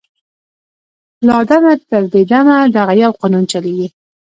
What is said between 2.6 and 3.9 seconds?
دغه یو قانون چلیږي